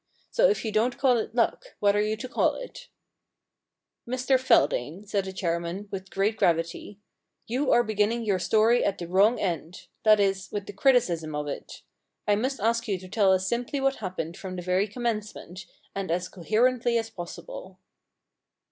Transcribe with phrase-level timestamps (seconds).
[0.31, 2.87] So if you don't call it luck, what are you to call it?
[4.07, 9.07] Mr Feldane,' said the chairman, with great gravity, * you are beginning your story at the
[9.07, 11.83] wrong end— that is, with the criticism of it.
[12.27, 16.09] I must ask you to tell us simply what happened from the very commencement, and
[16.09, 17.77] as coherently as possible.'